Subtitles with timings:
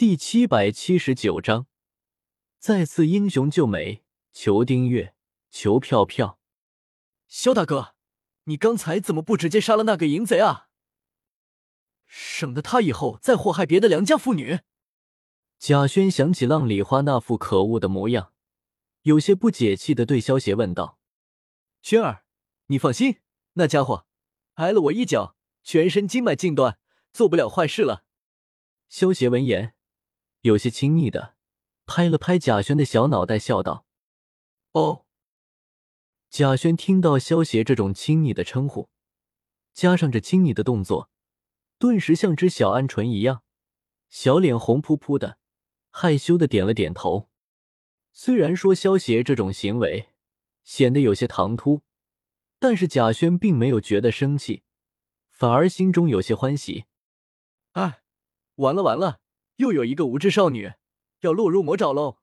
[0.00, 1.66] 第七百七十九章，
[2.58, 4.02] 再次英雄救美。
[4.32, 5.14] 求订阅，
[5.50, 6.40] 求票票。
[7.28, 7.94] 萧大哥，
[8.44, 10.68] 你刚才怎么不直接杀了那个淫贼啊？
[12.06, 14.60] 省得他以后再祸害别的良家妇女。
[15.58, 18.32] 贾轩想起浪里花那副可恶的模样，
[19.02, 20.98] 有些不解气的对萧邪问道
[21.82, 22.24] ：“轩儿，
[22.68, 23.18] 你放心，
[23.52, 24.06] 那家伙
[24.54, 26.78] 挨了我一脚，全身经脉尽断，
[27.12, 28.06] 做不了坏事了。”
[28.88, 29.74] 萧邪闻言。
[30.42, 31.34] 有些亲昵的
[31.86, 33.84] 拍了拍贾轩的小脑袋，笑道
[34.72, 35.04] ：“哦。”
[36.30, 38.88] 贾轩听到萧邪这种亲昵的称呼，
[39.72, 41.10] 加上这亲昵的动作，
[41.78, 43.42] 顿时像只小鹌鹑一样，
[44.08, 45.38] 小脸红扑扑的，
[45.90, 47.28] 害羞的点了点头。
[48.12, 50.10] 虽然说萧邪这种行为
[50.62, 51.82] 显得有些唐突，
[52.58, 54.62] 但是贾轩并没有觉得生气，
[55.28, 56.84] 反而心中有些欢喜。
[57.72, 58.02] 哎，
[58.54, 59.20] 完了完了！
[59.60, 60.72] 又有一个无知少女
[61.20, 62.16] 要落入魔爪喽！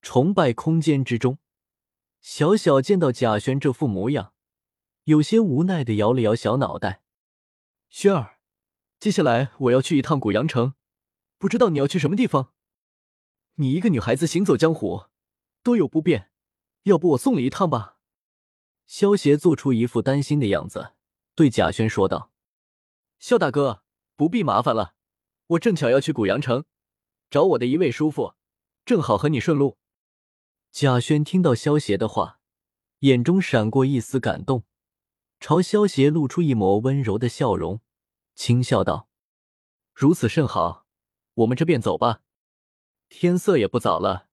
[0.00, 1.38] 崇拜空间之中，
[2.20, 4.34] 小小见到贾轩这副模样，
[5.04, 7.04] 有些无奈的摇了摇小脑袋。
[7.88, 8.38] 轩儿，
[8.98, 10.74] 接下来我要去一趟古阳城，
[11.38, 12.52] 不知道你要去什么地方？
[13.54, 15.04] 你一个女孩子行走江湖，
[15.62, 16.32] 多有不便，
[16.82, 17.98] 要不我送你一趟吧？
[18.84, 20.94] 萧邪做出一副担心的样子，
[21.36, 22.32] 对贾轩说道
[23.20, 23.84] ：“萧大哥，
[24.16, 24.96] 不必麻烦了。”
[25.52, 26.64] 我正巧要去古阳城，
[27.30, 28.34] 找我的一位叔父，
[28.84, 29.76] 正好和你顺路。
[30.70, 32.40] 贾轩听到萧邪的话，
[33.00, 34.64] 眼中闪过一丝感动，
[35.40, 37.80] 朝萧邪露出一抹温柔的笑容，
[38.34, 39.10] 轻笑道
[39.92, 40.86] ：“如此甚好，
[41.34, 42.22] 我们这便走吧。
[43.10, 44.28] 天色也不早了，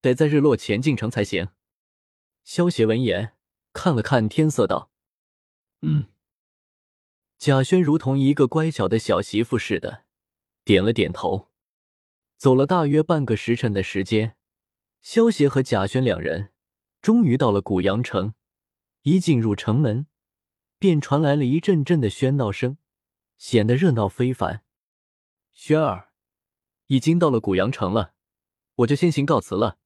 [0.00, 1.48] 得在日落前进城才行。”
[2.42, 3.34] 萧邪闻言
[3.74, 4.90] 看了看天色，道
[5.82, 6.06] ：“嗯。”
[7.36, 10.03] 贾轩如同一个乖巧的小媳妇似的。
[10.64, 11.50] 点了点头，
[12.38, 14.36] 走了大约半个时辰的时间，
[15.02, 16.52] 萧协和贾轩两人
[17.02, 18.32] 终于到了古阳城。
[19.02, 20.06] 一进入城门，
[20.78, 22.78] 便传来了一阵阵的喧闹声，
[23.36, 24.64] 显得热闹非凡。
[25.52, 26.08] 轩儿，
[26.86, 28.14] 已经到了古阳城了，
[28.76, 29.76] 我就先行告辞了。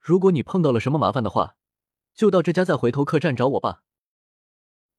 [0.00, 1.56] 如果你碰到了什么麻烦的话，
[2.12, 3.84] 就到这家再回头客栈找我吧。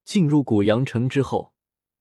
[0.05, 1.53] 进入古阳城之后，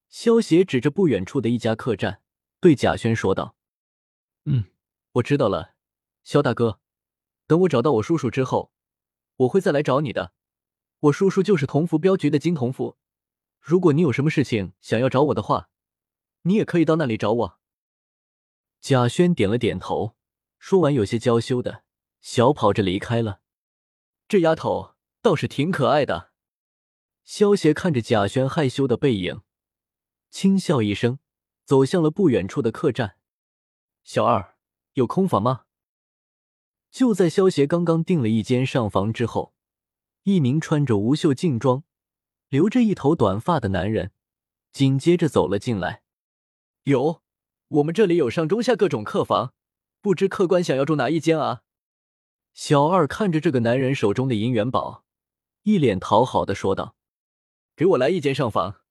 [0.08, 2.22] 萧协指着不远处的一家客栈。
[2.66, 3.54] 对贾轩说道
[4.44, 4.64] ：“嗯，
[5.12, 5.76] 我知道了，
[6.24, 6.80] 肖大哥，
[7.46, 8.72] 等我找到我叔叔之后，
[9.36, 10.32] 我会再来找你的。
[10.98, 12.96] 我叔叔就是同福镖局的金同福，
[13.60, 15.68] 如果你有什么事情想要找我的话，
[16.42, 17.60] 你也可以到那里找我。”
[18.82, 20.16] 贾轩点了点头，
[20.58, 21.84] 说完，有些娇羞的
[22.20, 23.42] 小跑着离开了。
[24.26, 26.32] 这丫头倒是挺可爱的。
[27.22, 29.42] 萧邪看着贾轩害羞的背影，
[30.30, 31.20] 轻笑一声。
[31.66, 33.16] 走向了不远处的客栈，
[34.04, 34.54] 小二
[34.92, 35.64] 有空房吗？
[36.92, 39.52] 就在萧协刚刚订了一间上房之后，
[40.22, 41.82] 一名穿着无袖劲装、
[42.48, 44.12] 留着一头短发的男人
[44.72, 46.04] 紧接着走了进来。
[46.84, 47.20] 有，
[47.66, 49.52] 我们这里有上中下各种客房，
[50.00, 51.64] 不知客官想要住哪一间啊？
[52.54, 55.04] 小二看着这个男人手中的银元宝，
[55.64, 56.94] 一脸讨好的说道
[57.74, 58.82] ：“给我来一间上房。”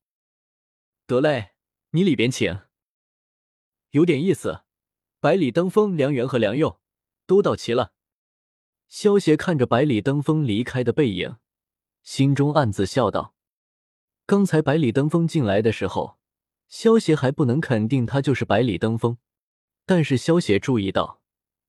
[1.07, 1.53] 得嘞，
[1.91, 2.64] 你里边请。
[3.95, 4.63] 有点意思，
[5.22, 6.81] 百里登峰、梁元和梁佑
[7.25, 7.94] 都到齐了。
[8.89, 11.38] 萧协看着百里登峰离开的背影，
[12.03, 13.35] 心中暗自笑道
[14.28, 16.17] ：“刚才百里登峰进来的时候，
[16.67, 19.17] 萧协还不能肯定他就是百里登峰。
[19.85, 21.22] 但是萧协注意到，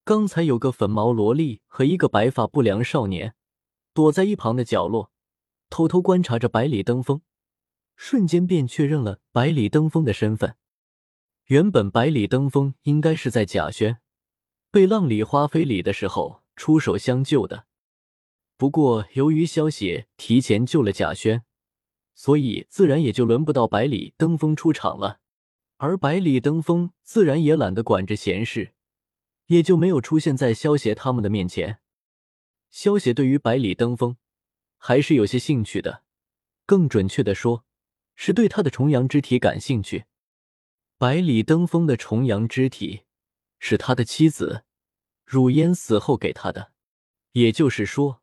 [0.02, 3.36] 刚才有个粉毛萝莉和一个白发不良少年
[3.94, 5.12] 躲在一旁的角落，
[5.70, 7.22] 偷偷观察着百里登峰，
[7.94, 10.56] 瞬间便确认了百里登峰的身份。”
[11.46, 13.98] 原本百里登峰应该是在贾轩
[14.72, 17.66] 被浪里花非礼的时候出手相救的，
[18.56, 21.44] 不过由于萧协提前救了贾轩，
[22.16, 25.20] 所以自然也就轮不到百里登峰出场了。
[25.76, 28.72] 而百里登峰自然也懒得管这闲事，
[29.46, 31.78] 也就没有出现在萧协他们的面前。
[32.70, 34.16] 萧协对于百里登峰
[34.78, 36.02] 还是有些兴趣的，
[36.66, 37.64] 更准确的说，
[38.16, 40.06] 是对他的重阳之体感兴趣。
[40.98, 43.02] 百里登峰的重阳之体
[43.58, 44.64] 是他的妻子
[45.26, 46.72] 汝烟死后给他的，
[47.32, 48.22] 也就是说，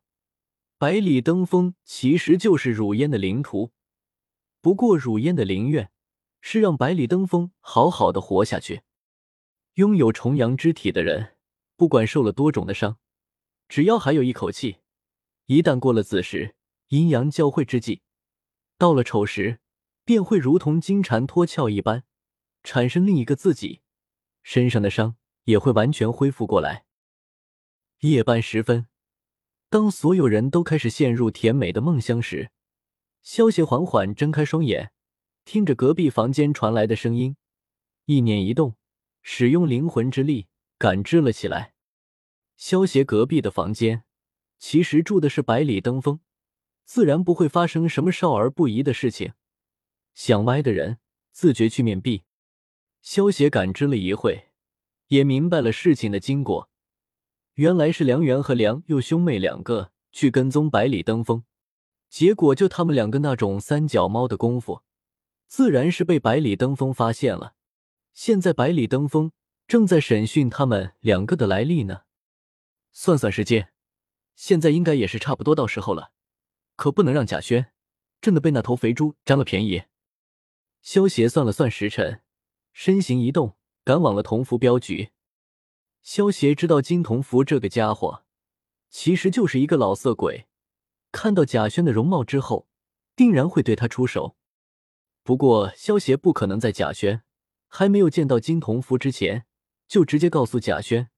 [0.76, 3.70] 百里登峰其实就是汝烟的灵图。
[4.60, 5.92] 不过，汝烟的灵愿
[6.40, 8.82] 是让百里登峰好好的活下去。
[9.74, 11.36] 拥有重阳之体的人，
[11.76, 12.98] 不管受了多重的伤，
[13.68, 14.78] 只要还有一口气，
[15.46, 16.56] 一旦过了子时，
[16.88, 18.02] 阴阳交汇之际，
[18.76, 19.60] 到了丑时，
[20.04, 22.02] 便会如同金蝉脱壳一般。
[22.64, 23.82] 产生另一个自己
[24.42, 26.86] 身上的伤也会完全恢复过来。
[28.00, 28.88] 夜半时分，
[29.68, 32.50] 当所有人都开始陷入甜美的梦乡时，
[33.22, 34.92] 萧协缓缓睁开双眼，
[35.44, 37.36] 听着隔壁房间传来的声音，
[38.06, 38.76] 意念一动，
[39.22, 41.74] 使用灵魂之力感知了起来。
[42.56, 44.04] 萧协隔壁的房间，
[44.58, 46.20] 其实住的是百里登峰，
[46.84, 49.32] 自然不会发生什么少儿不宜的事情。
[50.14, 50.98] 想歪的人，
[51.32, 52.24] 自觉去面壁。
[53.04, 54.48] 萧协感知了一会，
[55.08, 56.70] 也明白了事情的经过。
[57.52, 61.44] 原来是梁元和梁佑兄妹两个去跟踪百里登峰，
[62.08, 64.80] 结果就他们两个那种三脚猫的功夫，
[65.46, 67.54] 自然是被百里登峰发现了。
[68.14, 69.32] 现在百里登峰
[69.66, 72.04] 正在审讯他们两个的来历呢。
[72.90, 73.68] 算算时间，
[74.34, 76.12] 现在应该也是差不多到时候了，
[76.74, 77.70] 可不能让贾轩
[78.22, 79.82] 真的被那头肥猪占了便宜。
[80.80, 82.22] 萧协算了算时辰，
[82.74, 85.12] 身形一动，赶往了同福镖局。
[86.02, 88.24] 萧协知道金同福这个家伙
[88.90, 90.48] 其实就是一个老色鬼，
[91.12, 92.66] 看到贾轩的容貌之后，
[93.14, 94.36] 定然会对他出手。
[95.22, 97.22] 不过萧协不可能在贾轩
[97.68, 99.46] 还没有见到金同福之前，
[99.86, 101.08] 就直接告诉贾轩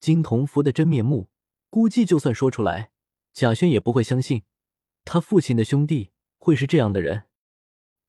[0.00, 1.30] 金同福的真面目。
[1.70, 2.90] 估计就算说出来，
[3.32, 4.42] 贾轩也不会相信
[5.04, 7.24] 他父亲的兄弟会是这样的人。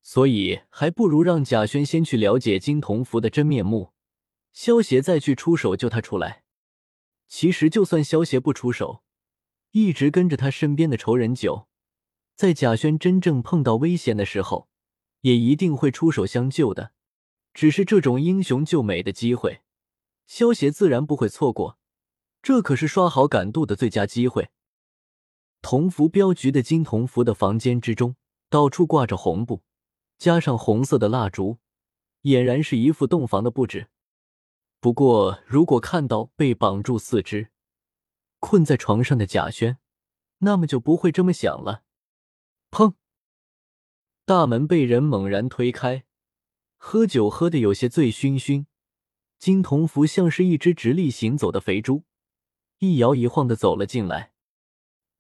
[0.10, 3.94] 所以还不如让贾轩先去了解金童福的真面目。
[4.52, 6.44] 萧协再去出手救他出来。
[7.28, 9.04] 其实，就算萧协不出手，
[9.70, 11.68] 一直跟着他身边的仇人九，
[12.36, 14.68] 在贾轩真正碰到危险的时候，
[15.22, 16.94] 也一定会出手相救的。
[17.54, 19.62] 只是这种英雄救美的机会，
[20.26, 21.78] 萧协自然不会错过。
[22.42, 24.50] 这可是刷好感度的最佳机会。
[25.62, 28.16] 同福镖局的金同福的房间之中，
[28.50, 29.62] 到处挂着红布，
[30.20, 31.60] 加上红色的蜡烛，
[32.24, 33.88] 俨然是一副洞房的布置。
[34.82, 37.52] 不过，如果看到被绑住四肢、
[38.40, 39.78] 困在床上的贾轩，
[40.40, 41.84] 那么就不会这么想了。
[42.70, 42.96] 砰！
[44.26, 46.04] 大门被人猛然推开，
[46.76, 48.66] 喝酒喝得有些醉醺醺。
[49.38, 52.04] 金童福像是一只直立行走的肥猪，
[52.80, 54.34] 一摇一晃的走了进来。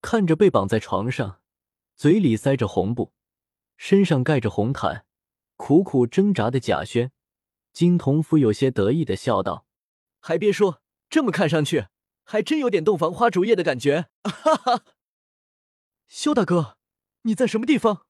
[0.01, 1.39] 看着被绑在床上、
[1.95, 3.13] 嘴里塞着红布、
[3.81, 5.05] 身上盖着红毯、
[5.55, 7.13] 苦苦挣扎的贾轩。
[7.71, 9.65] 金童福有些得意的笑道
[10.19, 11.87] ：“还别说，这么看上去，
[12.25, 14.83] 还真有点洞房花烛夜的感觉。”哈哈，
[16.09, 16.77] 萧大哥，
[17.21, 18.05] 你在什么地方？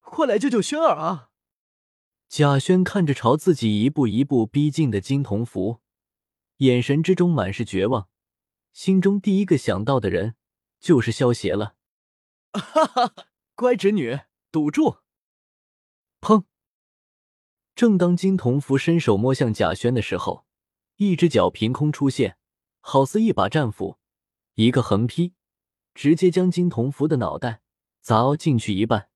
[0.00, 1.30] 快来救救轩儿啊！
[2.28, 5.78] 贾轩看着朝自己一步一步逼近的金童福，
[6.56, 8.08] 眼神之中满是绝望，
[8.72, 10.34] 心中第一个想到的人
[10.80, 11.76] 就是萧邪了。
[12.52, 13.14] 哈哈，
[13.54, 14.18] 乖侄女，
[14.54, 14.98] 堵住！
[16.20, 16.44] 砰！
[17.74, 20.46] 正当金童福伸手摸向贾轩的时候，
[20.94, 22.38] 一只脚凭空出现，
[22.80, 23.98] 好似一把战斧，
[24.54, 25.34] 一个横劈，
[25.92, 27.62] 直接将金童福的脑袋
[28.00, 29.08] 砸进去一半。